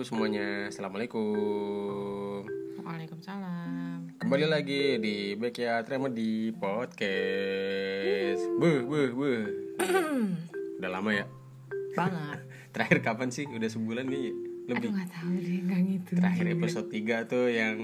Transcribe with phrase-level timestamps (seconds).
[0.00, 2.46] semuanya, assalamualaikum.
[2.80, 4.16] Waalaikumsalam.
[4.16, 8.42] Kembali lagi di Backyard Remedy Podcast.
[8.56, 9.42] Buh, buh, buh.
[10.78, 11.26] Udah lama ya.
[11.92, 12.38] Banget.
[12.74, 13.44] Terakhir kapan sih?
[13.46, 14.30] Udah sebulan nih.
[14.68, 14.88] Aduh Lebih.
[14.92, 16.12] nggak tahu deh nggak gitu.
[16.20, 17.76] Terakhir episode 3 tuh yang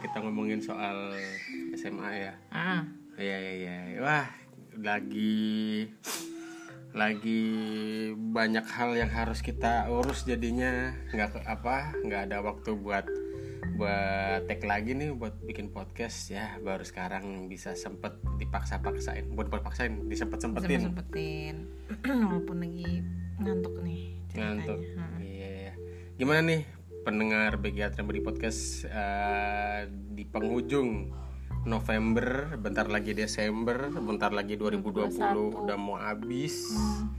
[0.00, 1.12] kita ngomongin soal
[1.76, 2.32] SMA ya.
[2.50, 2.82] Ah,
[3.20, 3.76] Iya, iya, iya.
[4.00, 4.28] Wah,
[4.80, 5.84] lagi
[7.00, 7.42] lagi
[8.12, 13.08] banyak hal yang harus kita urus jadinya nggak apa nggak ada waktu buat
[13.80, 20.12] buat tag lagi nih buat bikin podcast ya baru sekarang bisa sempet dipaksa-paksain buat paksain
[20.12, 21.56] disempet sempet sempetin sempetin.
[22.28, 22.92] Walaupun lagi
[23.40, 24.44] ngantuk nih ceritanya.
[24.44, 25.18] ngantuk Hmm.
[25.24, 25.72] iya iya.
[26.20, 26.62] gimana nih
[27.00, 31.08] pendengar Begiat Remedy Podcast eh, di penghujung
[31.68, 36.72] November bentar lagi Desember bentar lagi 2020 udah mau habis.
[36.72, 37.12] Hmm.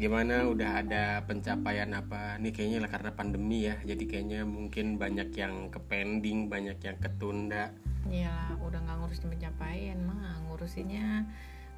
[0.00, 0.50] gimana?
[0.50, 2.40] Udah ada pencapaian apa?
[2.40, 6.96] Nih kayaknya lah karena pandemi ya jadi kayaknya mungkin banyak yang ke pending banyak yang
[6.98, 7.70] ketunda.
[8.08, 11.28] Ya udah nggak ngurusin pencapaian mah ngurusinnya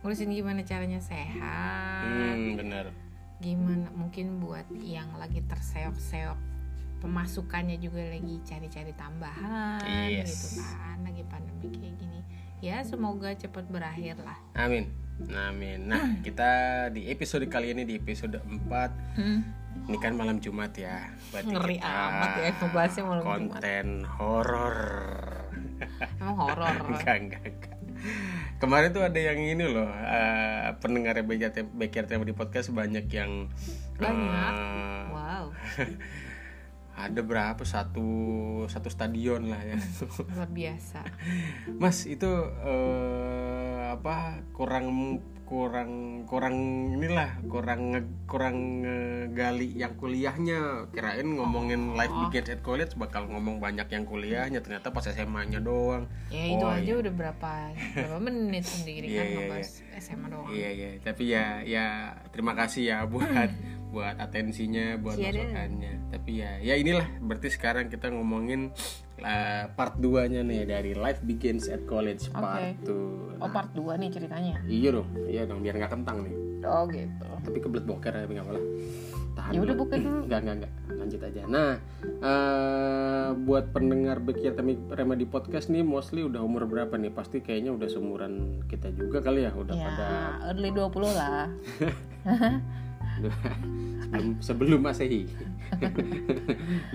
[0.00, 2.06] ngurusin gimana caranya sehat.
[2.06, 2.86] hmm bener
[3.42, 6.53] Gimana mungkin buat yang lagi terseok-seok
[7.05, 10.33] pemasukannya juga lagi cari-cari tambahan Yes.
[10.48, 12.20] gitu kan lagi pandemi kayak gini.
[12.58, 14.41] Ya semoga cepat berakhir lah.
[14.56, 14.88] amin
[15.28, 16.50] amin nah kita
[16.88, 19.44] di episode kali ini di episode 4 Hmm.
[19.84, 23.30] ini kan malam Jumat ya berarti Ngeri kita amat ya ngebahasnya malam Jumat.
[23.52, 24.77] konten horor
[26.16, 26.66] Emang horor.
[26.91, 27.77] enggak enggak enggak
[28.56, 33.52] kemarin tuh ada yang ini loh eh, pendengar Backyard Tema di podcast banyak yang
[33.94, 34.55] Banyak.
[34.56, 35.44] eh, Wow,
[36.95, 37.62] ada berapa?
[37.62, 38.06] Satu
[38.67, 39.78] satu stadion lah ya.
[40.31, 41.03] Luar biasa.
[41.83, 42.31] mas itu
[42.62, 46.56] eh, apa kurang kurang kurang
[46.97, 47.92] inilah kurang
[48.25, 48.81] kurang
[49.36, 50.89] gali yang kuliahnya.
[50.89, 54.64] Kirain ngomongin live weekend at college bakal ngomong banyak yang kuliahnya.
[54.64, 56.08] Ternyata pas SMA-nya doang.
[56.33, 56.95] Ya itu Oh, aja iya.
[56.97, 57.52] udah berapa
[57.92, 59.70] berapa menit sendiri Iya, kan iya, ngebahas
[60.01, 60.48] SMA doang.
[60.48, 61.86] Iya iya, tapi ya ya
[62.33, 63.52] terima kasih ya buat
[63.94, 65.46] buat atensinya, buat Iya deh.
[65.46, 65.92] masukannya.
[66.10, 68.74] Tapi ya ya inilah berarti sekarang kita ngomongin
[69.22, 73.38] uh, part 2-nya nih dari Life Begins at College part 2.
[73.38, 74.58] Oh part 2 nih ceritanya.
[74.66, 76.34] Iya dong, iya dong biar nggak kentang nih.
[76.64, 77.28] Oh gitu.
[77.44, 78.62] Tapi kebelet boker ya, tapi nggak apa-apa.
[79.34, 80.20] Tahan Ya udah buka dulu.
[80.24, 80.72] Enggak, enggak, enggak.
[80.94, 81.42] Lanjut aja.
[81.44, 81.70] Nah,
[82.24, 84.55] eh buat pendengar Bekir
[84.94, 87.12] Remedy Podcast nih mostly udah umur berapa nih?
[87.12, 90.08] Pasti kayaknya udah seumuran kita juga kali ya, udah Ya pada
[90.55, 91.46] early 20 lah.
[93.14, 95.27] sebelum sebelum masehi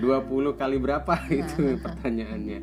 [0.54, 2.60] kali berapa itu pertanyaannya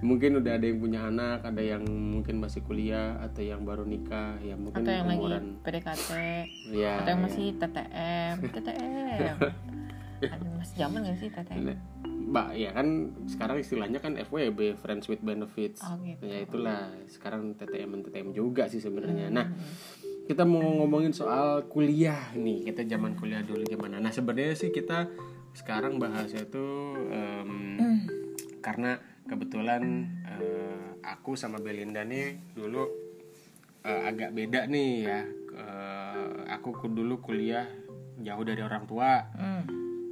[0.00, 4.36] mungkin udah ada yang punya anak ada yang mungkin masih kuliah atau yang baru nikah
[4.38, 6.10] ya mungkin Atau yang lagi umuran PDKT.
[6.70, 7.24] ya Atau yang ya.
[7.24, 8.34] masih TTM.
[8.46, 9.36] TTM.
[10.56, 11.60] Masih zaman gak sih TTM?
[11.62, 11.76] Nah,
[12.24, 12.86] Mbak ya kan
[13.26, 16.24] sekarang istilahnya kan FWB Friends with Benefits Oh gitu.
[16.24, 19.36] ya itulah sekarang TTM TTM juga sih sebenarnya Hmm.
[19.36, 19.46] nah
[20.24, 25.08] kita mau ngomongin soal kuliah nih kita zaman kuliah dulu gimana nah sebenarnya sih kita
[25.52, 26.66] sekarang bahasnya itu
[27.08, 27.98] em, Hmm.
[28.58, 29.82] karena kebetulan
[30.24, 32.88] eh, aku sama Belinda nih dulu
[33.82, 35.20] eh, agak beda nih ya
[35.54, 37.62] Eh, aku ku- dulu kuliah
[38.18, 39.62] jauh dari orang tua Hmm.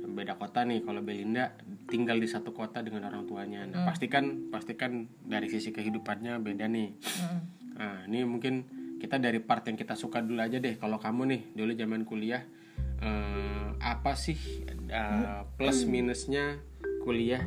[0.06, 1.50] beda kota nih kalau Belinda
[1.88, 6.94] tinggal di satu kota dengan orang tuanya nah pastikan pastikan dari sisi kehidupannya beda nih
[6.94, 7.40] Hmm.
[7.74, 8.62] nah ini mungkin
[9.02, 10.78] kita dari part yang kita suka dulu aja deh.
[10.78, 12.46] Kalau kamu nih dulu zaman kuliah
[13.02, 14.38] eh, apa sih
[14.86, 16.62] eh, plus minusnya
[17.02, 17.42] kuliah?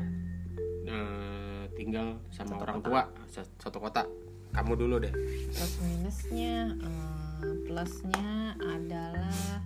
[0.85, 4.03] Eh, tinggal sama orang tua sa- satu kota.
[4.51, 5.11] Kamu dulu deh.
[5.51, 8.27] Plus minusnya, eh, plusnya
[8.59, 9.63] adalah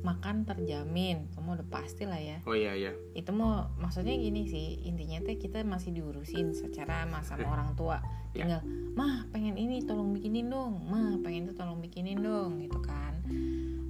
[0.00, 1.28] makan terjamin.
[1.36, 2.38] Kamu udah pasti lah ya.
[2.48, 7.20] oh iya iya Itu mau maksudnya gini sih, intinya teh kita masih diurusin secara sama
[7.24, 7.98] sama orang tua.
[8.32, 8.46] Ya.
[8.46, 8.62] Tinggal,
[8.94, 13.18] mah pengen ini tolong bikinin dong, mah pengen itu tolong bikinin dong, gitu kan.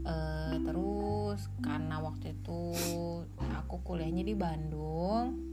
[0.01, 2.75] Eh, terus karena waktu itu
[3.55, 5.50] aku kuliahnya di Bandung,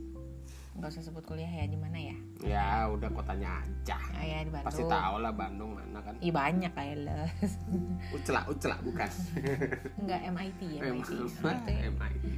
[0.78, 2.16] nggak usah sebut kuliah ya di mana ya?
[2.38, 4.68] ya udah kotanya aja Ah, ya di Bandung.
[4.70, 6.96] pasti tahu lah Bandung mana kan Ih banyak lah ya
[8.14, 9.10] ucelak ucelak bukan
[9.98, 11.10] Enggak MIT ya MIT.
[11.42, 11.68] MIT.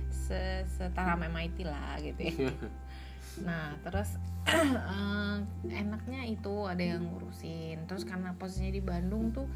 [0.25, 2.33] se- setara MIT lah gitu ya.
[3.47, 4.17] Nah terus
[4.51, 5.37] eh,
[5.71, 7.85] enaknya itu ada yang ngurusin.
[7.87, 9.47] Terus karena posisinya di Bandung tuh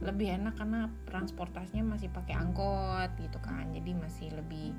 [0.00, 3.68] lebih enak karena transportasinya masih pakai angkot gitu kan.
[3.70, 4.72] Jadi masih lebih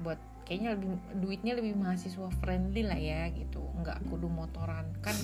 [0.00, 0.18] buat
[0.48, 0.88] kayaknya lebih
[1.20, 3.60] duitnya lebih mahasiswa friendly lah ya gitu.
[3.76, 5.14] Enggak kudu motoran kan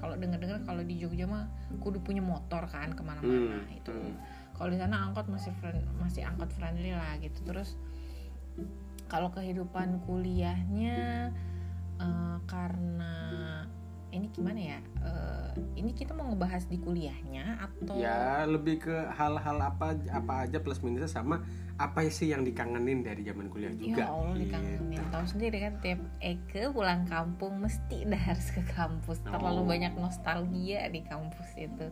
[0.00, 1.44] kalau dengar-dengar kalau di Jogja mah
[1.84, 4.16] kudu punya motor kan ke mana-mana Hmm, itu hmm.
[4.56, 7.76] kalau di sana angkot masih friend, masih angkot friendly lah gitu terus
[9.12, 11.28] kalau kehidupan kuliahnya
[12.00, 13.12] eh, karena
[14.10, 14.78] ini gimana ya?
[15.00, 20.58] Eh, ini kita mau ngebahas di kuliahnya atau ya lebih ke hal-hal apa apa aja
[20.58, 21.42] plus minusnya sama
[21.74, 24.04] apa sih yang dikangenin dari zaman kuliah juga.
[24.04, 24.42] Ya Allah gitu.
[24.44, 29.22] dikangenin Tahu sendiri kan tiap Eke pulang kampung mesti dah harus ke kampus.
[29.22, 29.66] Terlalu Oh.
[29.66, 31.86] banyak nostalgia di kampus itu.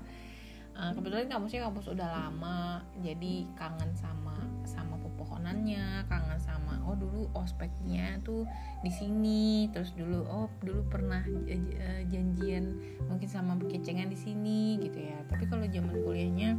[0.75, 6.68] Eh, Kebetulan kampusnya kampus udah lama Jadi kangen sama sama pepohonannya Kangen sama
[6.99, 8.45] dulu ospeknya tuh
[8.83, 14.79] di sini Terus dulu oh dulu pernah eh, eh, janjian mungkin sama kecengan di sini
[14.83, 15.19] gitu ya.
[15.31, 16.51] Tapi kalau zaman kuliahnya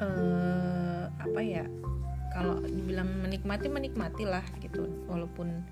[0.00, 1.64] eh apa ya
[2.30, 4.86] kalau dibilang menikmati menikmati lah gitu.
[5.06, 5.62] Walaupun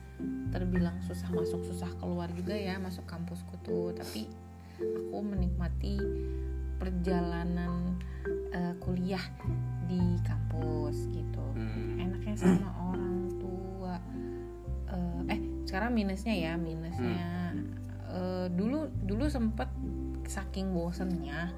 [0.51, 3.95] terbilang susah masuk susah keluar juga ya masuk kampusku tuh.
[3.95, 4.27] Tapi
[4.79, 5.99] aku menikmati
[6.79, 7.99] perjalanan
[8.55, 9.23] eh, kuliah
[9.89, 11.43] di kampus gitu.
[11.59, 11.99] Hmm.
[11.99, 12.71] enaknya sama
[15.69, 17.53] sekarang minusnya ya minusnya
[18.09, 19.69] eh, dulu dulu sempet
[20.25, 21.53] saking bosennya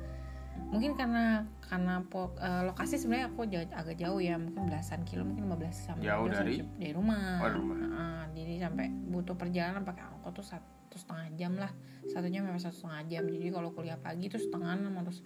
[0.70, 5.22] mungkin karena karena po- eh, lokasi sebenarnya aku jauh, agak jauh ya mungkin belasan kilo
[5.22, 6.54] mungkin 15 sampai Jauh 15 dari?
[6.78, 7.76] dari rumah, Oh, rumah.
[7.78, 11.70] Heeh, jadi sampai butuh perjalanan pakai angkot tuh satu setengah jam lah.
[12.06, 13.22] Satu jam sampai satu setengah jam.
[13.26, 15.22] Jadi kalau kuliah pagi tuh setengah enam harus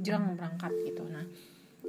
[0.00, 1.04] jerang berangkat gitu.
[1.04, 1.24] Nah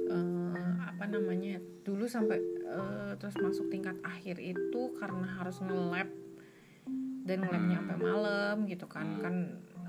[0.08, 6.08] eh, apa namanya dulu sampai eh, terus masuk tingkat akhir itu karena harus nge-lab
[7.26, 9.06] dan nge-labnya sampai malam gitu kan.
[9.06, 9.22] Hmm.
[9.22, 9.36] kan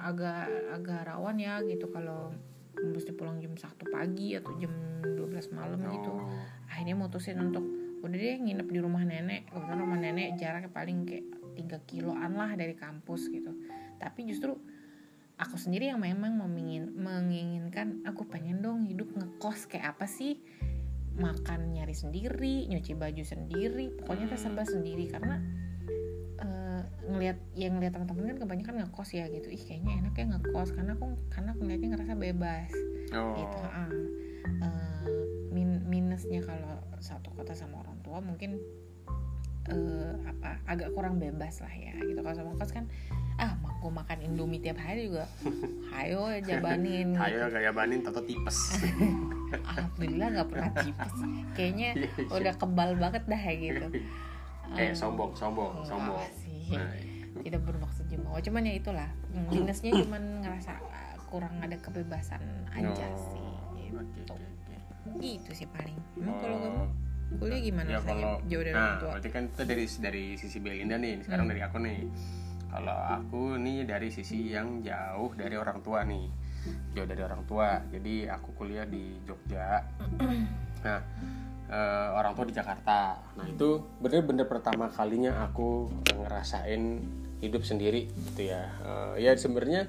[0.02, 2.34] agak agak rawan ya gitu kalau
[2.82, 4.74] mesti pulang jam 1 pagi atau jam
[5.06, 6.12] 12 malam gitu.
[6.12, 6.26] Oh.
[6.66, 7.62] akhirnya mutusin untuk
[8.02, 9.46] udah deh nginep di rumah nenek.
[9.54, 13.54] Kebetulan rumah nenek jaraknya paling kayak 3 kiloan lah dari kampus gitu.
[14.02, 14.58] Tapi justru
[15.42, 20.38] aku sendiri yang memang memingin, menginginkan aku pengen dong hidup ngekos kayak apa sih
[21.18, 25.42] makan nyari sendiri nyuci baju sendiri pokoknya kita serba sendiri karena
[26.40, 30.72] eh, ngelihat yang ngelihat teman-teman kan kebanyakan ngekos ya gitu ih kayaknya enak ya ngekos
[30.72, 32.72] karena aku karena aku ngeliatnya ngerasa bebas
[33.12, 33.36] Oh.
[33.36, 33.60] gitu.
[33.68, 33.92] Eh,
[35.52, 38.56] min- minusnya kalau satu kota sama orang tua mungkin
[39.64, 42.86] eh, apa agak kurang bebas lah ya gitu kalau sama kos kan
[43.36, 45.26] ah aku makan indomie tiap hari juga
[45.92, 47.20] hayo jabanin gitu.
[47.20, 48.78] Ayo gaya banin toto tipes.
[49.70, 51.14] alhamdulillah nggak pernah tipes
[51.54, 52.32] kayaknya Iya, iya.
[52.32, 53.86] udah kebal banget dah ya gitu
[54.72, 56.24] eh sombong sombong sombong.
[56.34, 56.72] sih.
[56.72, 56.96] Nah,
[57.44, 59.10] tidak bermaksud juga oh, cuman ya itulah
[59.50, 64.76] minusnya cuman ngerasa ah, kurang ada kebebasan aja Oh, sih gitu oke.
[65.20, 66.62] gitu sih paling emang kalau Oh.
[66.62, 66.84] kamu
[67.34, 69.10] kuliah gimana ya rasanya kalau jauh dari nah orang tua.
[69.14, 71.54] berarti kan itu dari dari sisi Belinda nih sekarang Hmm.
[71.54, 72.00] dari aku nih.
[72.68, 76.26] Kalau aku nih dari sisi yang jauh dari orang tua nih.
[76.92, 77.84] Jauh dari orang tua.
[77.86, 79.84] Jadi aku kuliah di Jogja.
[80.82, 80.98] Nah
[81.68, 83.22] eh, orang tua di Jakarta.
[83.36, 87.00] Nah itu bener-bener pertama kalinya aku ngerasain
[87.38, 88.66] hidup sendiri gitu ya.
[89.16, 89.86] Eh, ya sebenarnya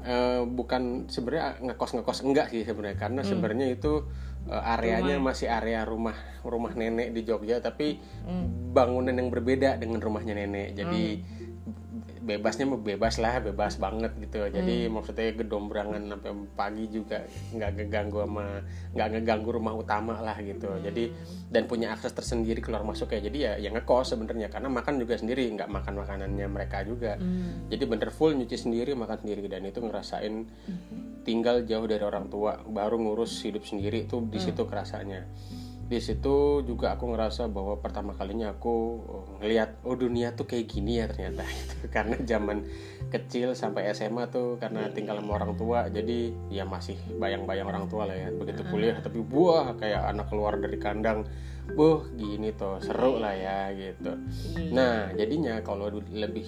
[0.00, 2.96] eh, bukan sebenarnya ngekos ngekos enggak sih sebenarnya.
[2.96, 3.30] Karena Hmm.
[3.30, 4.06] sebenarnya itu
[4.50, 7.96] eh, areanya masih area rumah rumah nenek di Jogja tapi
[8.28, 8.72] Hmm.
[8.76, 10.76] bangunan yang berbeda dengan rumahnya nenek.
[10.76, 11.04] Jadi
[12.24, 14.48] bebasnya mah bebas lah bebas banget gitu.
[14.48, 14.96] Jadi Hmm.
[14.96, 17.20] maksudnya gedombrangan sampai pagi juga
[17.52, 18.64] nggak ngeganggu sama
[18.96, 20.72] nggak ngeganggu rumah utama lah gitu.
[20.72, 20.80] Hmm.
[20.80, 21.12] jadi
[21.52, 23.20] dan punya akses tersendiri keluar masuk ya.
[23.20, 27.20] Jadi ya yang ngekos sebenarnya karena makan juga sendiri nggak makan makanannya mereka juga.
[27.20, 27.68] Hmm.
[27.68, 29.44] jadi bener full nyuci sendiri makan sendiri.
[29.44, 30.48] Dan itu ngerasain
[31.24, 35.24] tinggal jauh dari orang tua baru ngurus hidup sendiri itu di situ kerasanya.
[35.84, 40.64] Di situ juga aku ngerasa bahwa pertama kalinya aku oh, ngelihat oh dunia tuh kayak
[40.64, 41.44] gini ya ternyata.
[41.54, 41.74] Gitu.
[41.92, 42.64] karena zaman
[43.12, 48.08] kecil sampai SMA tuh karena tinggal sama orang tua jadi ya masih bayang-bayang orang tua
[48.08, 48.32] lah ya.
[48.32, 51.28] Begitu kuliah tapi buah kayak anak keluar dari kandang
[51.72, 54.12] buh gini tuh seru lah ya gitu.
[54.60, 54.72] Iya.
[54.72, 56.44] Nah, jadinya kalau lebih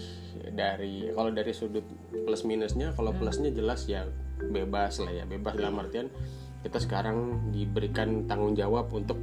[0.52, 4.04] dari kalau dari sudut plus minusnya, kalau plusnya jelas ya
[4.50, 6.09] bebas lah ya, bebas dalam artian
[6.67, 9.15] kita sekarang diberikan tanggung jawab untuk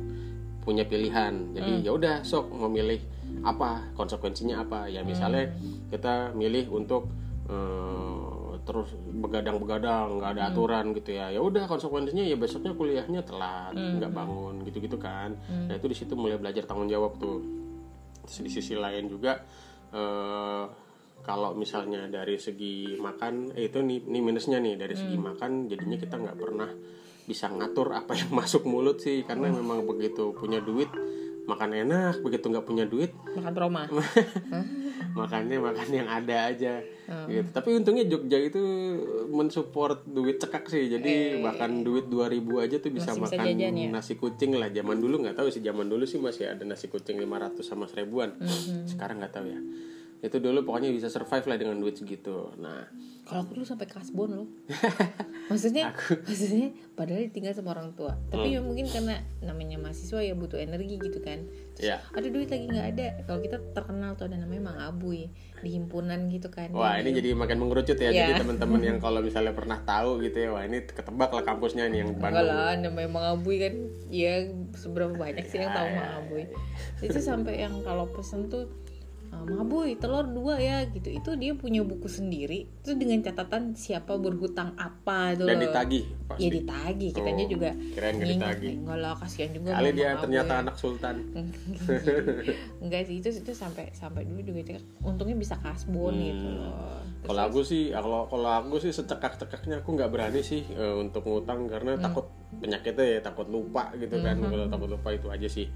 [0.64, 1.52] punya pilihan.
[1.52, 3.04] Jadi ya udah sok mau milih
[3.44, 4.88] apa, konsekuensinya apa.
[4.88, 5.52] Ya misalnya
[5.92, 7.12] kita milih untuk
[7.52, 11.28] eh, terus begadang-begadang, nggak ada aturan gitu ya.
[11.36, 15.36] Ya udah konsekuensinya ya besoknya kuliahnya telat, nggak bangun gitu-gitu kan.
[15.68, 17.44] Nah, itu di situ mulai belajar tanggung jawab tuh.
[18.24, 19.44] Terus di sisi lain juga
[19.92, 20.64] eh,
[21.24, 25.96] kalau misalnya dari segi makan eh, itu nih, ini minusnya nih dari segi makan jadinya
[25.96, 26.70] kita nggak pernah
[27.24, 30.92] bisa ngatur apa yang masuk mulut sih karena memang begitu punya duit
[31.44, 33.84] makan enak begitu nggak punya duit makan Roma
[35.20, 37.28] makannya makan yang ada aja Hmm.
[37.28, 38.64] gitu tapi untungnya Jogja itu
[39.28, 42.96] mensupport duit cekak sih jadi bahkan duit 2000 aja tuh Eh.
[42.96, 43.92] Bisa makan jajan ya?
[43.92, 47.20] nasi kucing lah zaman dulu nggak tahu sih zaman dulu sih masih ada nasi kucing
[47.20, 48.88] 500 sama seribuan Hmm.
[48.88, 49.60] sekarang nggak tahu ya
[50.24, 52.88] itu dulu pokoknya bisa survive lah dengan duit segitu nah
[53.24, 54.48] Kalau aku dulu sampai kasbon loh.
[55.48, 55.96] maksudnya,
[56.28, 58.20] maksudnya padahal ditinggal sama orang tua.
[58.28, 58.56] Tapi Hmm.
[58.56, 61.48] ya mungkin karena namanya mahasiswa ya butuh energi gitu kan.
[61.72, 63.08] Terus, ya Ada duit lagi nggak ada.
[63.24, 66.68] Kalau kita terkenal tuh ada namanya Mang Abuy di himpunan gitu kan.
[66.76, 68.28] Wah ini jadi makin mengerucut ya Iya.
[68.28, 72.04] Jadi teman-teman yang kalau misalnya pernah tahu gitu ya Wah ini ketebak lah kampusnya nih
[72.04, 73.74] yang Bandung lah, namanya Mang Abuy kan
[74.12, 76.44] ya seberapa banyak sih yang tahu Ya, Mang Abuy.
[77.00, 78.68] Itu sampai yang kalau pesen tuh
[79.34, 81.10] "Ah, Mang Abuy telur dua ya gitu.
[81.10, 82.70] Itu dia punya buku sendiri.
[82.80, 87.70] Itu dengan catatan siapa berhutang apa itu Dan ditagih Ya pasti ditagih, kitanya Oh, juga
[87.94, 88.74] kirain nggak ditagih.
[88.80, 91.16] Enggak lah, kasihan juga Kali dia ternyata anak sultan
[92.84, 94.62] Enggak sih itu itu sampai sampai dulu juga
[95.02, 96.26] untungnya bisa kasbon Hmm.
[96.26, 97.02] gitu loh.
[97.24, 101.66] Kalau aku sih, kalau kalau aku sih secekak-cekaknya aku nggak berani sih eh, untuk ngutang
[101.68, 102.04] karena Hmm.
[102.04, 102.26] takut
[102.60, 104.36] penyakitnya ya, takut lupa gitu kan.
[104.38, 105.68] Kalau takut lupa itu aja sih.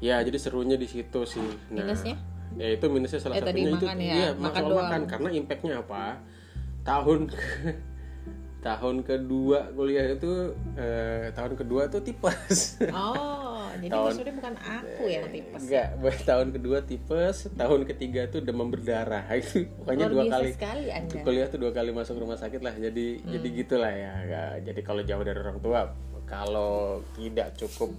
[0.00, 1.44] Ya, jadi serunya di situ sih.
[1.70, 2.16] Nah, Minusnya?
[2.52, 4.82] Ya itu minusnya salah Eh, tadi satunya itu ya, iya, makan doang.
[4.82, 6.18] makan karena impactnya apa?
[6.82, 7.20] Tahun
[8.60, 12.76] tahun kedua kuliah itu eh, tahun kedua tuh tipes.
[12.90, 15.60] Oh, jadi Tahun- maksudnya bukan aku yang tipes.
[15.62, 19.24] Enggak, buat tahun kedua tipes, tahun ketiga tuh demam berdarah.
[19.38, 21.22] Itu pokoknya Luar dua kali sekali Anda.
[21.22, 23.30] kuliah tuh dua kali masuk rumah sakit lah jadi Hmm.
[23.30, 24.12] jadi gitulah ya
[24.60, 25.80] jadi kalau jauh dari orang tua
[26.24, 27.90] kalau tidak cukup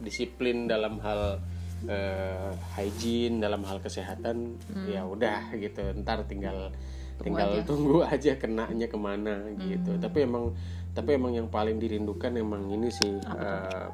[0.00, 1.42] disiplin dalam hal
[1.84, 4.86] eh, hygiene dalam hal kesehatan Hmm.
[4.86, 6.74] ya udah gitu ntar tinggal
[7.18, 10.02] tinggal tunggu aja kenanya ke mana gitu Hmm.
[10.02, 10.54] tapi emang
[10.90, 13.86] tapi emang yang paling dirindukan emang ini sih eh,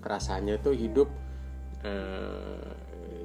[0.00, 1.10] rasanya tuh hidup
[1.82, 2.70] eh,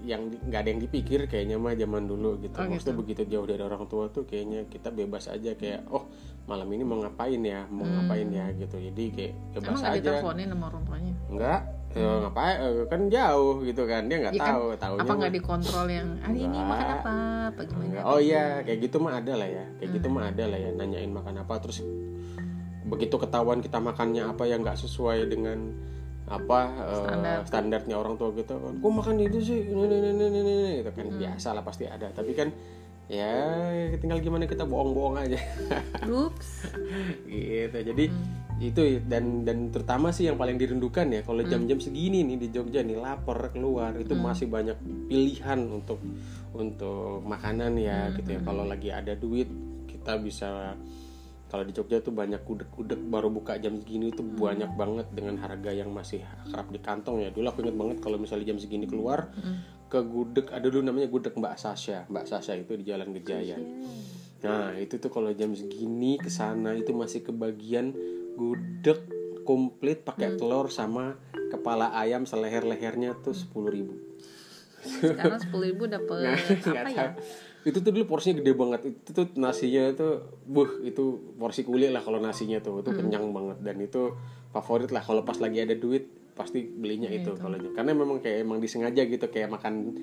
[0.02, 2.56] yang nggak ada yang dipikir kayaknya mah zaman dulu gitu.
[2.56, 6.08] Oh, Maksudnya begitu jauh dari orang tua tuh kayaknya kita bebas aja kayak oh
[6.46, 8.80] malam ini mau ngapain ya, mau ngapain ya gitu.
[8.80, 9.70] Jadi kayak bebas Hmm.
[9.70, 10.00] Emang nggak aja.
[10.02, 11.14] diteleponin sama orang tuanya?
[11.30, 14.06] Enggak, eh, ngapain eh, kan jauh gitu kan.
[14.06, 14.54] Dia nggak Iya kan?
[14.78, 16.70] tahu, Apa nggak dikontrol yang hari ini Nggak.
[16.70, 17.14] makan apa?
[17.50, 18.02] Apa gimana?
[18.06, 19.66] Oh iya, kayak gitu mah ada lah ya.
[19.78, 20.16] Kayak gitu Hmm.
[20.16, 20.70] mah ada lah ya.
[20.72, 21.82] Nanyain makan apa terus
[22.82, 25.78] begitu ketahuan kita makannya apa yang nggak sesuai dengan
[26.26, 27.38] apa eh, Standar.
[27.44, 28.74] standarnya orang tua kita kan.
[28.76, 29.60] Kok makan itu sih?
[29.64, 30.74] Ini ini ini ini, ini.
[30.80, 31.18] itu kan Hmm.
[31.18, 32.06] biasa lah pasti ada.
[32.08, 32.50] Tapi kan
[33.08, 33.34] ya
[33.98, 35.42] tinggal gimana kita bohong-bohong aja.
[36.06, 36.70] Ups.
[37.26, 37.78] gitu.
[37.84, 38.49] Jadi Hmm.
[38.62, 41.28] Itu dan dan terutama sih yang paling dirindukan ya Hmm.
[41.28, 44.76] kalau jam-jam segini nih di Jogja nih lapar keluar itu masih banyak
[45.08, 46.04] pilihan untuk
[46.52, 49.48] untuk makanan ya Hmm, gitu ya kalau lagi ada duit
[49.86, 50.76] kita bisa
[51.48, 54.36] kalau di Jogja tuh banyak gudeg-gudeg baru buka jam segini Hmm.
[54.36, 58.18] banyak banget dengan harga yang masih kerap di kantong ya dulu aku inget banget kalau
[58.18, 59.64] misalnya jam segini keluar Hmm.
[59.88, 63.56] ke gudeg ada dulu namanya gudeg Mbak Sasha Mbak Sasha itu di Jalan Gejaya
[64.40, 67.92] Nah itu tuh kalau jam segini ke sana itu masih kebagian
[68.40, 69.00] gudeg
[69.44, 71.20] komplit pakai telur sama
[71.52, 74.00] kepala ayam seleher-lehernya tuh sepuluh ribu.
[74.80, 76.32] Sekarang sepuluh ribu dapet
[76.64, 77.08] apa ya?
[77.68, 78.82] Itu tuh dulu porsinya gede banget.
[78.88, 82.80] Itu tuh nasinya tuh, buh itu porsi kulit lah kalau nasinya tuh.
[82.80, 83.58] Itu kenyang banget.
[83.60, 84.16] Dan itu
[84.56, 85.04] favorit lah.
[85.04, 86.08] Kalau pas lagi ada duit
[86.40, 89.28] pasti belinya itu kalau karena memang kayak emang disengaja gitu.
[89.28, 89.98] Kayak makan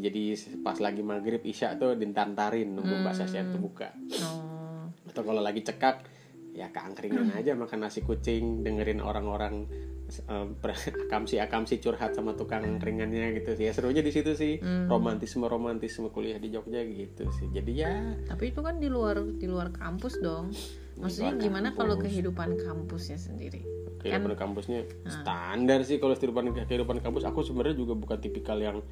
[0.00, 3.92] jadi pas lagi maghrib isya tuh dintantarin nunggu mbak Sasha itu buka.
[4.24, 4.88] Oh.
[5.02, 6.08] atau kalau lagi cekak
[6.52, 9.64] ya keangkringan aja makan nasi kucing dengerin orang-orang
[10.12, 10.76] eh, ber-
[11.08, 13.68] akamsi akamsi curhat sama tukang angkringannya gitu sih.
[13.68, 14.60] Ya serunya di situ sih.
[14.60, 17.48] Romantisme romantisme kuliah di Jogja gitu sih.
[17.50, 17.92] Jadi ya
[18.28, 20.52] Tapi itu kan di luar di luar kampus dong.
[21.00, 23.64] Maksudnya gimana kalau kehidupan kampusnya sendiri?
[24.02, 27.22] kehidupan kampusnya standar sih kalau kehidupan kehidupan kampus.
[27.22, 28.82] Aku sebenarnya juga bukan tipikal yang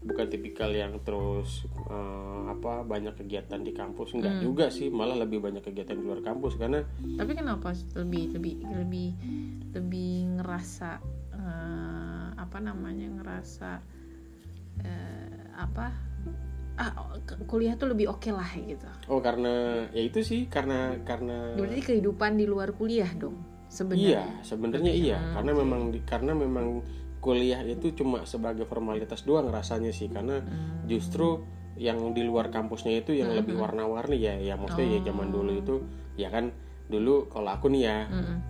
[0.00, 4.16] bukan tipikal yang terus eh, apa banyak kegiatan di kampus.
[4.16, 6.56] Enggak juga sih malah lebih banyak kegiatan di luar kampus.
[6.56, 6.80] Karena
[7.20, 9.08] Tapi kenapa lebih lebih lebih
[9.76, 10.90] lebih ngerasa
[11.36, 13.70] eh, apa namanya ngerasa
[14.84, 15.92] eh, apa
[16.80, 17.12] ah
[17.44, 18.88] kuliah tuh lebih oke lah gitu.
[19.12, 23.36] oh karena ya itu sih karena karena Berarti kehidupan di luar kuliah dong
[23.68, 24.24] Iya, sebenarnya.
[24.42, 26.80] sebenarnya iya, karena memang karena memang
[27.20, 30.40] kuliah itu cuma sebagai formalitas doang rasanya sih, karena
[30.88, 31.44] justru
[31.80, 35.76] yang di luar kampusnya itu yang lebih warna-warni ya, ya maksudnya ya zaman dulu itu
[36.16, 36.52] ya kan
[36.90, 37.98] dulu kalau aku nih ya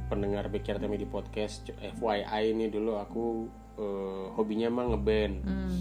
[0.09, 3.25] pendengar pikir Temi di podcast FYI ini dulu aku
[3.77, 5.37] eh, hobinya emang ngeband.
[5.45, 5.81] Hmm.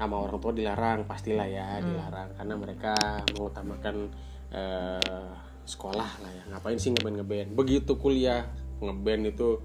[0.00, 2.32] sama orang tua dilarang pastilah ya dilarang.
[2.32, 2.96] Karena mereka
[3.36, 4.08] mengutamakan
[4.48, 5.28] eh,
[5.68, 6.42] sekolah lah ya.
[6.56, 8.48] Ngapain sih ngeband ngeband begitu kuliah
[8.80, 9.60] ngeband itu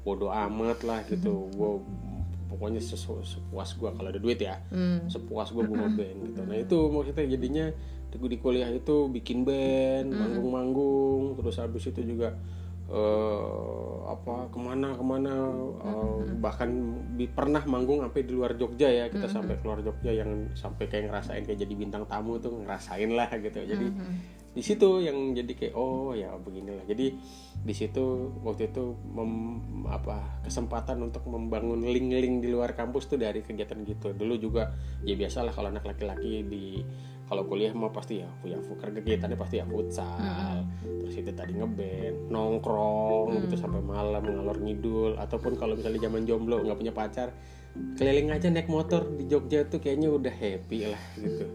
[0.00, 1.48] bodoh amat lah gitu.
[1.52, 1.70] Gue
[2.50, 4.58] pokoknya sesu, sepuas gue kalau ada duit ya.
[4.70, 5.06] Hmm.
[5.06, 6.40] sepuas gue gue ngeband gitu.
[6.44, 7.66] Nah itu maksudnya jadinya
[8.10, 12.34] di kuliah itu bikin band manggung-manggung terus habis itu juga
[12.90, 15.34] eh apa ke mana ke mana
[15.78, 16.66] eh, bahkan
[17.14, 19.06] bi- pernah manggung sampai di luar Jogja ya.
[19.06, 23.30] Kita sampai keluar Jogja yang sampai kayak ngerasain kayak jadi bintang tamu tuh ngerasain lah
[23.38, 23.62] gitu.
[23.62, 23.86] Jadi
[24.50, 26.82] di situ yang jadi kayak oh ya beginilah.
[26.82, 27.14] Jadi
[27.60, 33.46] di situ waktu itu mem- apa kesempatan untuk membangun link-link di luar kampus tuh dari
[33.46, 34.10] kegiatan gitu.
[34.10, 34.74] Dulu juga
[35.06, 36.82] ya biasalah kalau anak laki-laki di
[37.30, 40.66] kalau kuliah mah pasti ya ya kegiatannya pasti ya futsal.
[40.82, 45.14] Terus itu tadi ngeband nongkrong gitu sampai malam ngalor ngidul.
[45.14, 47.30] Ataupun kalau misalnya zaman jomblo nggak punya pacar
[47.70, 51.46] keliling aja naik motor di Jogja tuh kayaknya udah happy lah gitu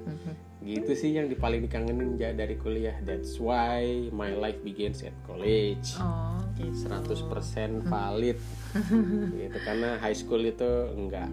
[0.66, 2.98] gitu sih yang paling dikangenin dari kuliah.
[3.06, 5.94] That's why my life begins at college.
[6.02, 6.90] Oh, gitu.
[6.90, 8.42] 100% valid.
[9.40, 11.30] Gitu karena high school itu enggak.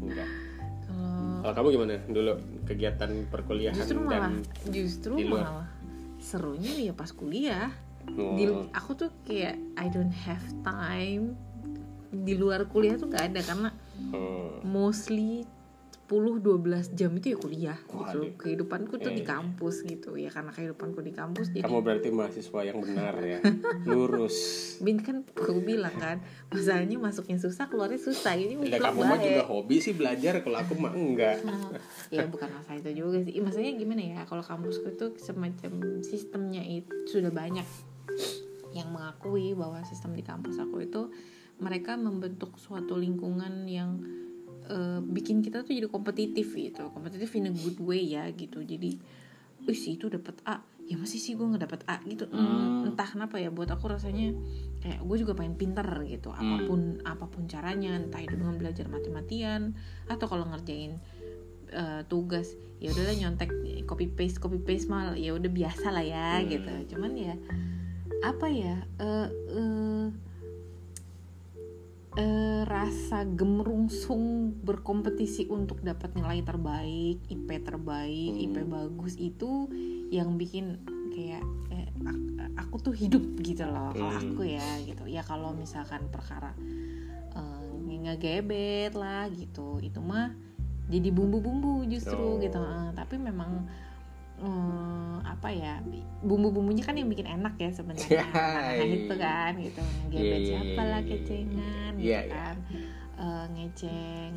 [0.00, 0.28] Enggak.
[0.88, 1.12] Kalau
[1.44, 2.32] kalau kamu gimana dulu
[2.66, 4.32] kegiatan perkuliahan justru malah dan
[4.72, 5.44] justru di luar.
[5.46, 5.68] malah
[6.22, 7.70] serunya ya pas kuliah.
[8.18, 11.38] Oh, Di, aku tuh kayak I don't have time.
[12.10, 13.70] Di luar kuliah tuh nggak ada karena
[14.10, 15.46] oh, mostly
[16.10, 18.18] 10-12 jam itu ya kuliah gitu.
[18.20, 18.36] Waduh.
[18.36, 19.28] Kehidupanku tuh di Eh.
[19.28, 20.12] kampus gitu.
[20.18, 23.38] Ya karena kehidupanku di kampus jadi kamu berarti mahasiswa yang benar ya.
[23.88, 24.36] Lurus.
[24.84, 26.20] Bin kan aku bilang kan
[26.52, 28.36] masalahnya masuknya susah keluarnya susah.
[28.36, 31.40] Ini mutlak kamu mah juga hobi sih belajar kalau aku mah enggak.
[32.12, 33.40] Ya bukan masalah itu juga sih.
[33.40, 37.64] Maksudnya gimana ya kalau kampusku itu semacam sistemnya itu sudah banyak
[38.72, 41.08] yang mengakui bahwa sistem di kampus aku itu
[41.60, 44.00] mereka membentuk suatu lingkungan yang
[44.72, 46.88] eh, bikin kita tuh jadi kompetitif gitu.
[46.90, 48.64] Kompetitif in a good way ya gitu.
[48.64, 48.96] Jadi
[49.62, 50.64] wih si itu dapat A.
[50.82, 52.26] Ya masih sih gue nggak dapet A gitu.
[52.26, 54.34] Hmm, entah kenapa ya buat aku rasanya
[54.82, 56.34] kayak gue juga pengen pinter gitu.
[56.34, 59.76] Apa pun apa pun caranya entah itu dengan belajar mati-matian
[60.10, 60.98] atau kalau ngerjain
[61.70, 62.52] eh, tugas
[62.82, 63.48] ya udahlah nyontek
[63.86, 66.50] copy paste copy paste mal ya udah biasa lah ya Hmm.
[66.50, 66.72] gitu.
[66.96, 67.34] Cuman ya
[68.22, 70.06] apa ya eh eh,
[72.14, 78.68] eh, rasa gemerungsung berkompetisi untuk dapat nilai terbaik, IP terbaik, IP Hmm.
[78.68, 79.68] bagus itu
[80.12, 80.76] yang bikin
[81.08, 82.24] kayak eh, ak-
[82.58, 84.32] aku tuh hidup gitu loh kalau Hmm.
[84.36, 86.52] aku ya gitu ya kalau misalkan perkara
[87.32, 87.72] eh,
[88.02, 90.34] ngegebet lah gitu itu mah
[90.90, 92.36] jadi bumbu-bumbu justru Oh.
[92.36, 93.64] gitu Eh, tapi memang
[94.42, 95.78] eh, apa ya
[96.20, 99.06] bumbu-bumbunya kan yang bikin enak ya sebenarnya nah, Hai.
[99.06, 101.12] itu kan gitu ngegebet Iya, iya, siapa iya, lah iya, iya.
[101.16, 102.34] kecengan Iya, gitu iya.
[102.34, 102.56] kan
[103.12, 104.34] Eh, ngeceng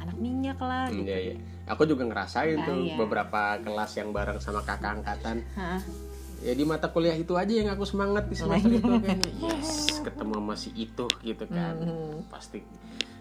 [0.00, 1.34] anak minyak lah gitu Iya, iya.
[1.68, 2.96] Aku juga ngerasain Ah, tuh iya.
[2.96, 5.44] beberapa kelas yang bareng sama kakak angkatan.
[5.52, 5.78] Hah,
[6.40, 9.30] Ya di mata kuliah itu aja yang aku semangat di semester itu kayaknya.
[9.38, 11.78] Yes, ketemu sama si itu gitu kan.
[11.78, 12.18] Hmm.
[12.26, 12.58] Pasti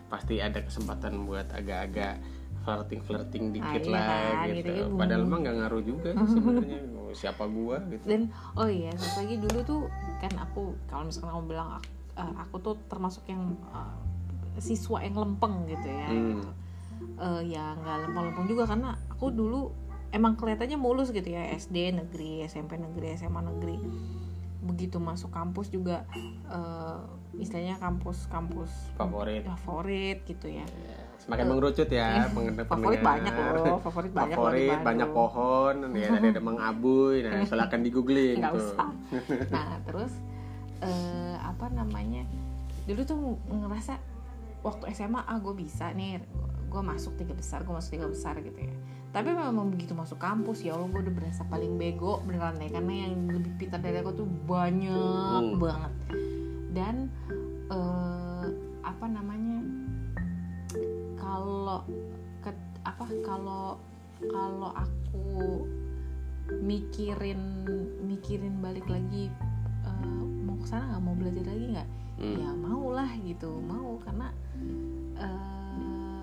[0.08, 2.18] pasti ada kesempatan buat agak-agak
[2.62, 4.58] flirting flirting dikit Ah, iya lah kan, gitu.
[4.58, 4.90] gitu kan.
[4.96, 6.80] Padahal mah nggak ngaruh juga sebenarnya.
[6.94, 8.06] Oh, Siapa gua gitu.
[8.06, 8.22] dan
[8.54, 9.82] oh iya satu lagi dulu tuh
[10.18, 13.94] kan aku kalau misalkan kamu bilang aku, eh, aku tuh termasuk yang eh,
[14.58, 16.20] siswa yang lempeng gitu ya Hmm.
[16.38, 16.50] gitu.
[17.18, 19.74] Eh, ya nggak lempeng-lempeng juga karena aku dulu
[20.10, 23.76] emang kelihatannya mulus gitu ya SD negeri SMP negeri SMA negeri
[24.62, 26.06] begitu masuk kampus juga
[26.48, 27.00] eh,
[27.36, 29.42] istilahnya kampus-kampus Favorit.
[29.46, 30.64] favorit gitu ya
[31.22, 36.42] Semakin mengerucut ya pendengar favorit banyak loh favorit banyak Favorit banyak pohon ya ada ada
[36.42, 38.62] Mang Abuy nah silakan di googling nggak tuh.
[38.64, 38.90] usah.
[39.54, 40.14] Nah terus
[40.80, 42.26] eh, apa namanya
[42.84, 44.02] dulu tuh ngerasa
[44.62, 46.22] waktu SMA ah gue bisa nih
[46.66, 48.74] gue masuk tiga besar gue masuk tiga besar gitu ya.
[49.12, 52.94] Tapi memang begitu masuk kampus ya Allah gue udah berasa paling bego beneran deh karena
[53.06, 55.60] yang lebih pintar dari aku tuh banyak Hmm.
[55.60, 55.94] banget.
[56.72, 56.96] Dan
[57.68, 58.46] eh,
[58.82, 59.41] apa namanya
[61.72, 61.88] kalau
[62.44, 63.66] ke- apa kalau
[64.28, 65.64] kalau aku
[66.60, 67.64] mikirin
[68.04, 69.32] mikirin balik lagi
[69.88, 71.90] eh, mau ke sana nggak mau belajar lagi nggak
[72.22, 72.38] Hmm.
[72.38, 74.30] ya mau lah gitu mau karena
[75.18, 76.22] eh,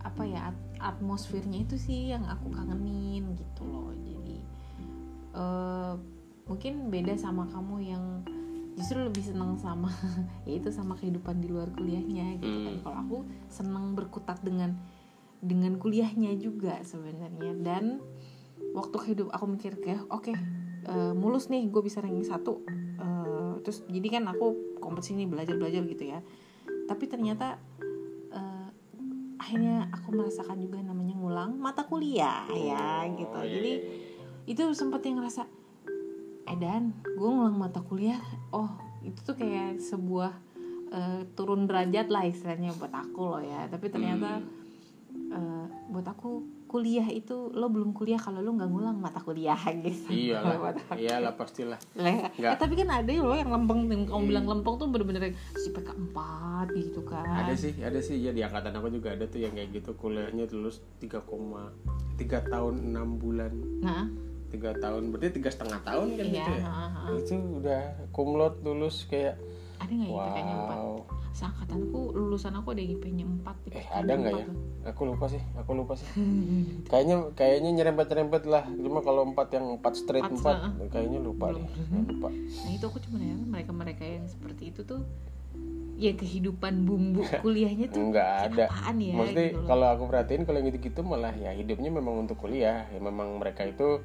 [0.00, 4.38] apa ya at- atmosfernya itu sih yang aku kangenin gitu loh jadi
[5.34, 5.92] eh,
[6.46, 8.04] mungkin beda sama kamu yang
[8.74, 9.90] justru lebih senang sama
[10.48, 12.72] yaitu sama kehidupan di luar kuliahnya gitu kan.
[12.74, 12.82] Hmm.
[12.82, 14.74] kalau aku senang berkutat dengan
[15.38, 17.52] dengan kuliahnya juga sebenarnya.
[17.60, 18.00] Dan
[18.72, 20.32] waktu hidup aku mikir kayak oke
[20.84, 22.64] eh, mulus nih gue bisa ranking satu.
[22.98, 26.24] Eh, terus jadi kan aku kompetisi nih belajar belajar gitu ya.
[26.88, 27.60] Tapi ternyata
[28.32, 28.68] eh,
[29.36, 33.38] akhirnya aku merasakan juga namanya ngulang mata kuliah ya Oh, gitu.
[33.44, 34.28] iya, jadi iya, iya.
[34.48, 35.44] itu sempat yang ngerasa
[36.44, 38.20] eh dan gue ngulang mata kuliah
[38.54, 38.70] oh
[39.02, 40.30] itu tuh kayak sebuah
[40.88, 43.66] eh, turun derajat lah istilahnya buat aku loh ya.
[43.66, 45.30] Tapi ternyata Hmm.
[45.30, 46.30] eh, buat aku
[46.64, 50.10] kuliah itu lo belum kuliah kalau lo nggak ngulang mata kuliah gitu.
[50.10, 51.78] Iyalah iyalah pastilah.
[51.94, 54.28] Lah, eh, tapi kan ada loh yang lempeng yang kamu Iya.
[54.28, 55.22] bilang lempeng tuh bener-bener
[55.54, 57.46] si PK 4 gitu kan.
[57.46, 58.18] Ada sih ada sih.
[58.18, 59.94] Ya di angkatan aku juga ada tuh yang kayak gitu.
[59.94, 61.70] Kuliahnya lulus 3,3
[62.44, 63.52] tahun 6 bulan.
[63.80, 64.04] Nah
[64.54, 66.62] tiga tahun berarti tiga setengah tahun kan iya gitu ya?
[66.62, 67.00] ha, ha.
[67.18, 67.82] itu udah
[68.14, 69.34] kumlot lulus kayak
[69.82, 70.96] ada nggak ya IPK-nya 4 wow.
[71.34, 74.46] Seangkatanku lulusan aku ada IPK-nya 4 eh ada nggak ya?
[74.86, 76.06] aku lupa sih aku lupa sih.
[76.90, 78.64] Kayaknya kayaknya nyerempet nyerempet lah.
[78.70, 81.66] Cuma kalau empat yang empat straight Empat, empat kayaknya lupa deh.
[82.06, 82.28] Lupa.
[82.30, 85.02] Nah itu aku cuma ya mereka-mereka yang seperti itu tuh
[85.94, 88.66] ya kehidupan bumbu kuliahnya tuh nggak ada.
[88.66, 92.38] apaan ya Maksudnya gitu kalau aku perhatiin kalau yang gitu-gitu malah ya hidupnya memang untuk
[92.38, 92.86] kuliah.
[92.94, 94.04] Ya memang mereka itu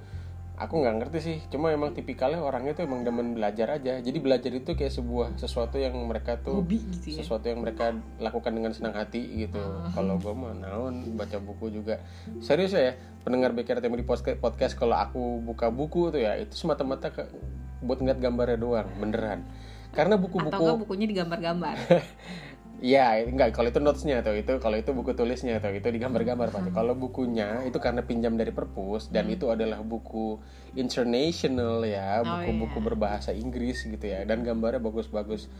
[0.59, 1.37] aku nggak ngerti sih.
[1.47, 4.03] Cuma emang tipikalnya orangnya tuh emang demen belajar aja.
[4.03, 7.23] Jadi belajar itu kayak sebuah sesuatu yang mereka tuh hobi gitu ya.
[7.23, 9.63] sesuatu yang mereka lakukan dengan senang hati gitu.
[9.95, 12.03] Kalau gue mah naon baca buku juga.
[12.43, 17.09] Serius ya, pendengar BKR di podcast, podcast kalau aku buka buku tuh ya itu semata-mata
[17.09, 17.23] ke,
[17.79, 19.47] buat ngeliat gambarnya doang, beneran.
[19.89, 21.75] Karena Atau buku-buku enggak bukunya digambar-gambar.
[22.79, 26.71] Iya, enggak kalau itu notesnya atau itu kalau itu buku tulisnya atau itu digambar-gambar pasti.
[26.71, 30.39] Kalau bukunya itu karena pinjam dari perpus dan itu adalah buku
[30.79, 35.51] international ya, buku-buku berbahasa Inggris gitu ya dan gambarnya bagus-bagus.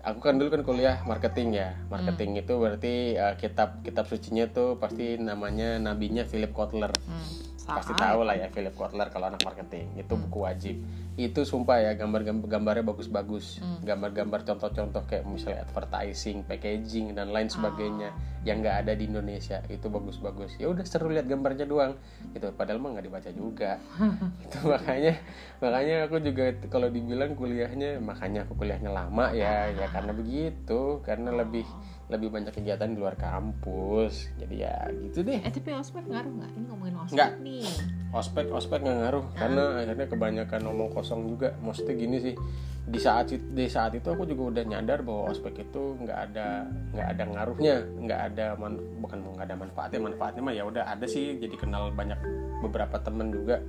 [0.00, 1.76] Aku kan dulu kan kuliah marketing ya.
[1.92, 6.92] Marketing itu berarti eh, kitab kitab sucinya tuh pasti namanya nabinya Philip Kotler.
[6.92, 7.28] Hmm,
[7.66, 8.16] Pasti salah.
[8.16, 9.92] tahu lah ya Philip Kotler kalau anak marketing.
[9.98, 10.76] Itu buku wajib.
[11.20, 13.60] Itu sumpah ya gambar-gambar gambarnya bagus-bagus.
[13.84, 19.60] Gambar-gambar contoh-contoh kayak misalnya advertising, packaging dan lain sebagainya yang nggak ada di Indonesia.
[19.68, 20.56] Itu bagus-bagus.
[20.56, 21.96] Ya udah seru lihat gambarnya doang.
[22.32, 22.48] Gitu.
[22.56, 23.76] Padahal mah nggak dibaca juga.
[24.44, 25.14] itu makanya
[25.60, 31.36] makanya aku juga kalau dibilang kuliahnya makanya aku kuliahnya lama ya ya karena begitu karena
[31.36, 31.68] lebih
[32.10, 34.76] lebih banyak kegiatan di luar kampus jadi ya
[35.06, 36.50] gitu deh Eh tapi ospek ngaruh nggak?
[36.56, 37.30] Ini ngomongin ospek Nggak.
[37.44, 37.66] nih.
[38.10, 42.34] ospek ospek nggak ngaruh karena akhirnya kebanyakan omong kosong juga maksudnya gini sih
[42.80, 47.08] di saat di saat itu aku juga udah nyadar bahwa ospek itu nggak ada nggak
[47.14, 51.36] ada ngaruhnya nggak ada man, bukan nggak ada manfaatnya manfaatnya mah ya udah ada sih
[51.38, 52.18] jadi kenal banyak
[52.62, 53.64] beberapa temen juga.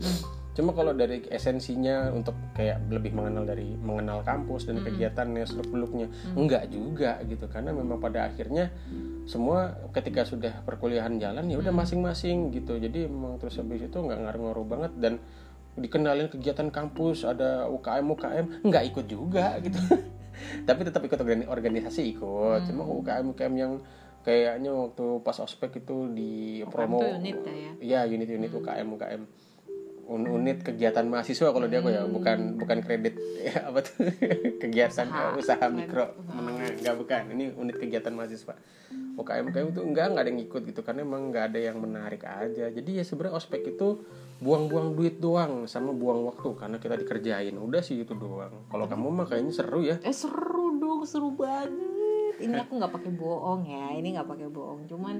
[0.52, 6.12] Cuma kalau dari esensinya untuk kayak lebih mengenal dari mengenal kampus dan kegiatannya seluk beluknya
[6.36, 7.47] enggak juga gitu.
[7.47, 8.67] Karena memang pada akhirnya
[9.24, 12.76] semua ketika sudah perkuliahan jalan ya udah masing-masing gitu.
[12.76, 15.13] Jadi memang terus habis itu nggak ngaruh-ngaruh banget dan
[15.80, 19.80] dikenalin kegiatan kampus ada UKM UKM nggak ikut juga gitu.
[20.67, 22.67] Tapi tetap ikut organi- organisasi ikut.
[22.67, 23.74] Cuma UKM UKM yang
[24.21, 29.23] kayaknya waktu pas ospek itu di promo tuh unit ya, iya unit-unit UKM UKM.
[30.12, 33.15] Un- unit kegiatan mahasiswa kalau dia aku ya bukan bukan kredit.
[33.39, 34.12] Ya, apa tuh?
[34.60, 35.39] Kegiatan Usaha.
[35.39, 36.19] usaha, mikro.
[36.27, 36.75] Menengah.
[36.84, 37.21] Enggak bukan.
[37.31, 38.60] Ini unit kegiatan mahasiswa.
[39.15, 42.27] UKM UKM itu enggak enggak ada yang ikut gitu karena emang enggak ada yang menarik
[42.27, 42.67] aja.
[42.67, 44.03] Jadi ya sebenarnya ospek itu
[44.41, 47.55] buang-buang duit doang sama buang waktu karena kita dikerjain.
[47.55, 48.67] Udah sih itu doang.
[48.67, 49.95] Kalau kamu mah kayaknya seru ya.
[50.01, 51.90] Eh seru dong, seru banget.
[52.41, 54.89] Ini aku nggak pakai bohong ya, ini nggak pakai bohong.
[54.89, 55.15] Cuman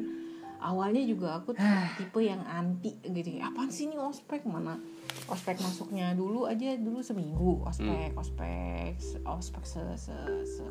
[0.58, 1.54] awalnya juga aku
[1.98, 3.38] tipe yang anti gitu.
[3.38, 3.50] ya.
[3.50, 4.78] Apaan sih ini ospek mana?
[5.30, 10.64] Ospek masuknya dulu aja dulu seminggu ospek, ospek, se- ospek se, se, se,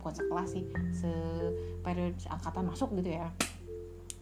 [0.00, 1.12] bukan sekelas sih, se
[1.84, 3.28] periode angkatan masuk gitu ya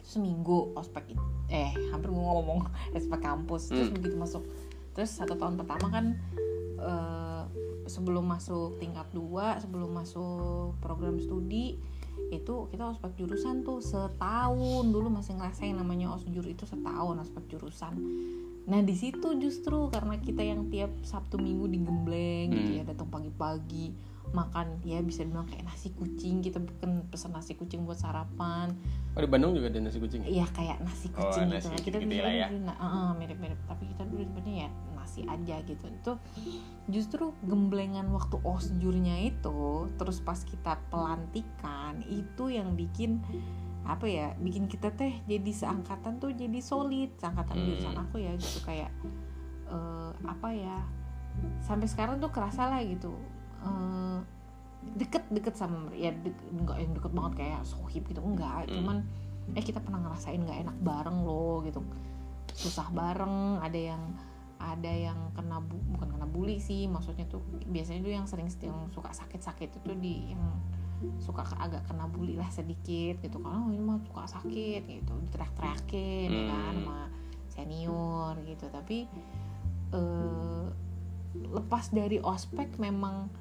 [0.01, 1.13] seminggu ospek
[1.47, 2.65] eh hampir gue ngomong
[2.97, 4.41] ospek kampus terus begitu masuk
[4.91, 6.05] terus satu tahun pertama kan
[6.81, 7.28] eh,
[7.89, 11.81] sebelum masuk tingkat 2 sebelum masuk program studi
[12.29, 17.97] itu kita ospek jurusan tuh setahun dulu masih ngerasain namanya osjur itu setahun ospek jurusan
[18.69, 23.97] nah di situ justru karena kita yang tiap sabtu minggu digembleng gitu ya datang pagi-pagi
[24.29, 28.69] makan ya bisa dibilang kayak nasi kucing kita bukan pesan nasi kucing buat sarapan
[29.17, 31.73] oh di Bandung juga ada nasi kucing Iya kayak nasi Oh, kucing nasi gitu.
[31.73, 32.47] Nah, kucing kita gitu lah ya.
[32.61, 33.57] nah, eh, mirip-mirip.
[33.65, 34.71] Tapi kita dulu sebenarnya ya
[35.09, 35.89] nasi aja gitu.
[35.89, 36.11] Itu
[36.85, 43.25] justru gemblengan waktu osjurnya itu, terus pas kita pelantikan itu yang bikin
[43.89, 47.17] apa ya, bikin kita teh jadi seangkatan tuh jadi solid.
[47.17, 47.65] Seangkatan Hmm.
[47.65, 48.93] jurusan aku ya gitu kayak
[49.65, 50.77] eh, apa ya?
[51.65, 53.17] Sampai sekarang tuh kerasa lah gitu.
[53.65, 54.19] Eh,
[54.95, 58.79] deket-deket sama ya de- nggak yang deket banget kayak sohib gitu enggak Hmm.
[58.79, 58.97] cuman
[59.51, 61.83] eh kita pernah ngerasain nggak enak bareng loh gitu
[62.55, 63.99] susah bareng ada yang
[64.59, 67.39] ada yang kena bu, bukan kena bully sih maksudnya tuh
[67.71, 70.43] biasanya tuh yang sering yang suka sakit-sakit itu di yang
[71.23, 76.27] suka agak kena bully lah sedikit gitu kan oh ini mah suka sakit gitu diteriak-teriakin
[76.27, 76.83] ya kan Hmm.
[76.83, 76.99] sama
[77.47, 79.07] senior gitu tapi
[79.95, 80.65] eh,
[81.55, 83.31] lepas dari ospek memang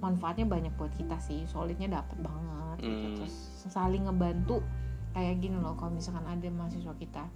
[0.00, 3.06] manfaatnya banyak buat kita sih solidnya dapat banget gitu.
[3.12, 3.16] Hmm.
[3.20, 3.34] terus
[3.68, 4.64] saling ngebantu
[5.12, 7.28] kayak gini loh kalau misalkan ada mahasiswa kita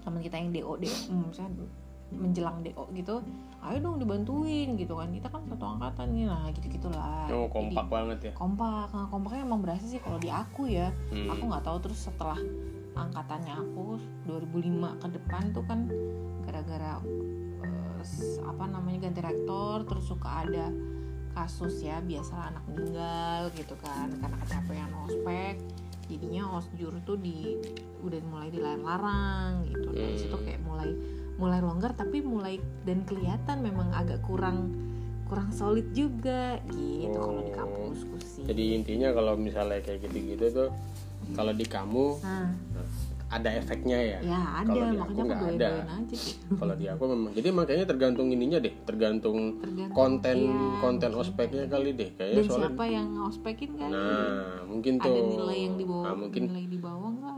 [0.00, 1.68] teman kita yang do do hmm, misalnya
[2.08, 3.18] menjelang do gitu
[3.60, 5.08] ayo dong dibantuin gitu kan.
[5.08, 8.32] Kita kan satu angkatan nih nah gitu gitulah oh kompak banget ya?
[8.32, 8.88] kompak.
[8.88, 10.94] Nah, kompaknya emang berasa sih kalau di aku ya.
[11.08, 11.26] Hmm.
[11.28, 12.38] aku nggak tahu terus setelah
[12.94, 14.62] angkatannya aku 2005
[14.96, 15.84] ke depan tuh kan
[16.40, 17.02] gara-gara
[18.00, 20.70] s- apa namanya ganti rektor terus suka ada
[21.32, 25.58] kasus ya biasa anak meninggal gitu kan karena kecapean ospek.
[26.06, 27.58] Jadinya osjur tuh di
[27.98, 29.90] udah mulai dilarang gitu.
[29.90, 30.22] Dari Hmm.
[30.22, 30.94] situ kayak mulai
[31.36, 34.72] mulai longgar tapi mulai dan kelihatan memang agak kurang
[35.24, 37.56] kurang solid juga gitu kalau di Oh.
[37.56, 38.44] kampusku sih.
[38.44, 40.68] Jadi intinya kalau misalnya kayak gitu-gitu tuh
[41.32, 42.46] kalau di kamu nah.
[43.26, 44.18] ada efeknya ya?
[44.22, 44.70] Ya ada.
[44.70, 45.70] Kalau di makanya aku nggak doain ada.
[45.98, 50.78] aja sih kalau di aku memang jadi makanya tergantung ininya deh tergantung tergantung konten iya,
[50.78, 51.22] konten mungkin.
[51.26, 55.26] ospeknya kali deh kayaknya dan soalnya siapa yang ospekin kan nah mungkin ada tuh.
[55.26, 57.34] nilai yang di bawah Nah, mungkin nilai di bawah nggak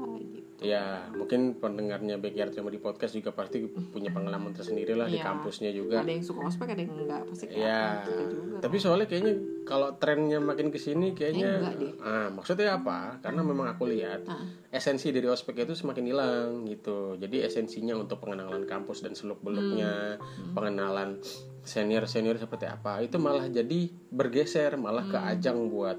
[0.58, 5.14] gitu ya mungkin pendengarnya backyard sama di podcast juga pasti punya pengalaman tersendiri lah di
[5.14, 5.24] Iya.
[5.24, 8.76] kampusnya juga ada yang suka ospek ada yang enggak pasti kayak ya kita juga tapi
[8.76, 11.62] soalnya kayaknya kalau trennya makin ke sini kayaknya
[12.00, 17.14] ah maksudnya apa karena memang aku lihat Nah, esensi dari ospek itu semakin hilang gitu
[17.14, 20.52] jadi esensinya untuk pengenalan kampus dan seluk beluknya Hmm.
[20.52, 21.22] pengenalan
[21.62, 23.78] senior senior seperti apa itu malah jadi
[24.10, 25.30] bergeser malah ke Hmm.
[25.30, 25.98] ajang buat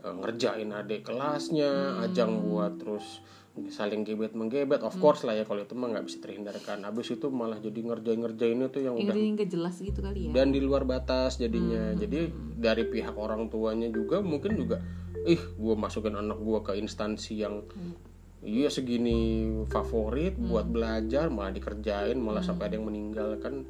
[0.00, 2.04] eh, ngerjain adik kelasnya Hmm.
[2.04, 3.20] ajang buat terus
[3.68, 7.26] saling gebet menggebet of course lah ya kalau itu mah nggak bisa terhindarkan abis itu
[7.28, 10.60] malah jadi ngerjain ngerjainnya tuh yang yang udah nggak jelas gitu kali ya dan di
[10.60, 11.42] luar batas Hmm.
[11.44, 14.78] jadinya jadi dari pihak orang tuanya juga mungkin juga
[15.22, 17.94] ih gue masukin anak gue ke instansi yang Hmm.
[18.40, 19.18] iya segini
[19.66, 22.54] favorit buat belajar malah dikerjain malah Hmm.
[22.54, 23.66] sampai ada yang meninggal kan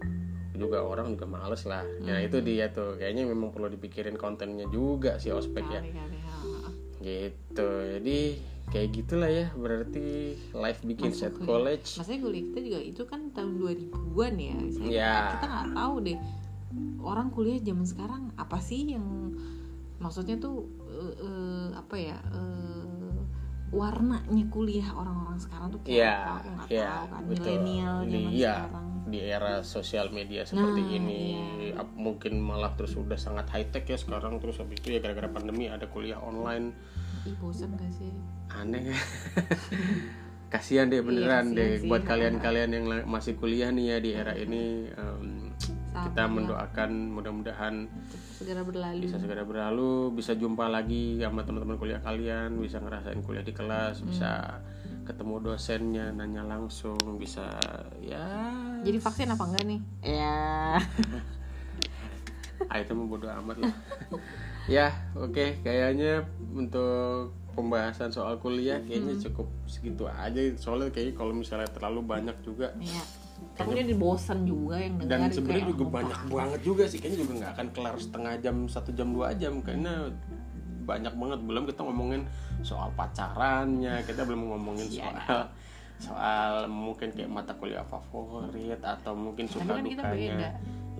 [0.52, 2.26] juga orang juga males lah nah Hmm.
[2.28, 6.68] itu dia tuh kayaknya memang perlu dipikirin kontennya juga sih ospek ya kali-kali ha.
[7.00, 8.18] gitu jadi
[8.70, 11.46] kayak gitulah ya berarti life begins at Masuk, ya.
[11.46, 15.14] college maksudnya kuliah kita juga itu kan tahun 2000-an ya Saya, Ya.
[15.35, 16.18] kita nggak tahu deh
[17.02, 19.35] orang kuliah zaman sekarang apa sih yang
[19.98, 23.18] maksudnya tuh eh, eh, apa ya eh,
[23.70, 28.54] warnanya kuliah orang-orang sekarang tuh kayak Iya, apa nggak iya, tahu kan milenial zaman iya.
[28.66, 31.22] sekarang di era sosial media seperti Nah, ini
[31.74, 31.83] iya.
[31.98, 35.66] mungkin malah terus udah sangat high tech ya sekarang terus habis itu ya gara-gara pandemi
[35.66, 36.70] ada kuliah online
[37.28, 38.12] ih bosan gak sih?
[38.50, 38.92] Aneh.
[38.92, 38.98] Ya
[40.50, 41.70] kasihan deh beneran kasihan deh.
[41.78, 41.87] sih.
[41.87, 45.54] buat kalian-kalian yang masih kuliah nih ya di era ini em,
[45.94, 47.87] kita mendoakan mudah-mudahan
[48.35, 49.06] segera berlalu.
[49.06, 54.02] bisa segera berlalu bisa jumpa lagi sama teman-teman kuliah kalian bisa ngerasain kuliah di kelas
[54.02, 54.59] bisa
[55.06, 57.59] ketemu dosennya nanya langsung bisa
[58.02, 58.50] ya.
[58.83, 59.80] Jadi vaksin apa enggak nih?
[60.02, 60.78] Ya.
[62.68, 63.72] Ah itu mah bodo amat lah
[64.66, 70.38] ya oke kayaknya untuk pembahasan soal kuliah kayaknya cukup segitu aja.
[70.54, 73.02] Soalnya kayaknya kalau misalnya terlalu banyak juga Iya.
[73.56, 76.98] Takutnya dibosan juga yang dengar dan sebenarnya juga "Oh, banyak banget juga sih.
[77.00, 79.52] Kayaknya juga nggak akan kelar setengah jam satu jam dua jam.
[79.60, 79.92] Karena
[80.82, 81.38] banyak banget.
[81.42, 82.22] Belum kita ngomongin
[82.60, 85.08] soal pacarannya kita belum ngomongin Iya.
[85.10, 85.40] soal
[85.98, 90.14] soal mungkin kayak mata kuliah favorit atau mungkin Tapi suka kan kita dukanya.
[90.14, 90.50] beda.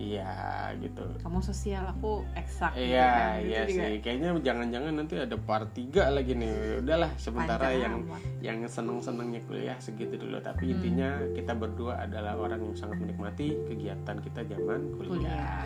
[0.00, 0.32] Iya
[0.80, 3.36] gitu kamu sosial aku eksak gitu Iya, kan.
[3.44, 3.96] Iya juga sih.
[4.00, 6.52] Kayaknya jangan-jangan nanti ada part 3 lagi nih.
[6.80, 8.20] Udahlah, sementara panjang yang amat.
[8.40, 10.40] yang seneng-senengnya kuliah segitu dulu.
[10.40, 10.46] Hmm.
[10.48, 15.20] Tapi intinya kita berdua adalah orang yang sangat menikmati kegiatan kita zaman kuliah.
[15.20, 15.60] kuliah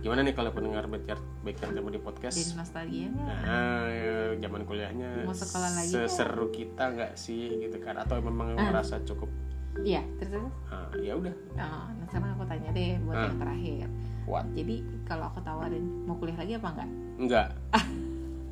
[0.00, 2.36] Gimana nih kalau pendengar backyard backyard kamu di jadi podcast?
[2.52, 7.96] nostalgia nggak Nah, ya, zaman kuliahnya Mau sekolah lagi seseru kita nggak sih gitu kan?
[7.96, 8.68] Atau memang Ah.
[8.68, 9.32] merasa cukup?
[9.82, 10.54] Iya terus terus.
[10.70, 13.24] Ah, ya udah, oh, nah sekarang aku tanya deh buat Ah.
[13.26, 13.88] yang terakhir.
[14.24, 14.44] Kuat.
[14.56, 16.88] jadi kalau aku tawarin mau kuliah lagi apa enggak?
[17.18, 17.48] Enggak.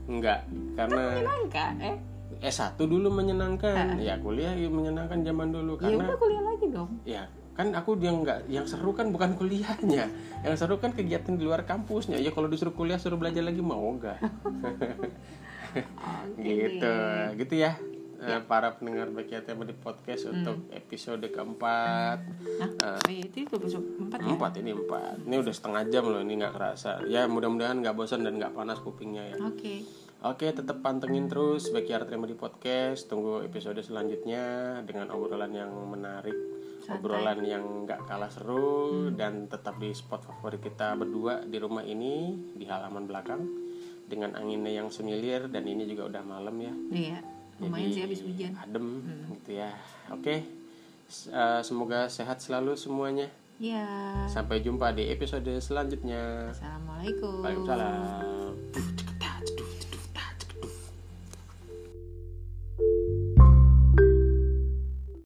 [0.03, 0.41] Enggak,
[0.75, 1.03] karena
[1.47, 1.97] enggak eh?
[2.43, 4.03] S1 dulu menyenangkan.
[4.03, 6.91] Ya, kuliah ya menyenangkan zaman dulu ya karena udah kuliah lagi dong.
[7.07, 10.11] Ya kan aku yang nggak yang seru kan bukan kuliahnya.
[10.43, 12.19] Yang seru kan kegiatan di luar kampusnya.
[12.19, 14.19] Ya kalau disuruh kuliah suruh belajar lagi mau enggak?
[15.73, 16.95] Oke gitu
[17.39, 17.73] gitu ya
[18.23, 19.11] Eh, para pendengar
[19.43, 22.23] Table di podcast untuk episode keempat.
[22.79, 24.31] Nah, iya, itu episode empat ya?
[24.39, 25.27] Empat ini empat.
[25.27, 27.03] Ini udah setengah jam loh ini nggak kerasa.
[27.11, 29.37] Ya mudah-mudahan nggak bosan dan nggak panas kupingnya ya.
[29.43, 29.83] Oke.
[30.23, 33.11] Oke, tetap pantengin terus Backyard Remedy Podcast.
[33.11, 36.39] Tunggu episode selanjutnya dengan obrolan yang menarik,
[36.87, 37.03] Santai.
[37.03, 42.39] obrolan yang nggak kalah seru dan tetap di spot favorit kita berdua di rumah ini
[42.55, 43.43] di halaman belakang
[44.07, 46.75] dengan anginnya yang semilir dan ini juga udah malam ya.
[46.95, 49.71] iya lumayan sih habis hujan Adem gitu ya.
[50.09, 50.45] Oke.
[51.07, 53.29] S- eh, semoga sehat selalu semuanya.
[53.59, 53.85] ya
[54.27, 56.51] Sampai jumpa di episode selanjutnya.
[56.51, 59.12] assalamualaikum Waalaikumsalam.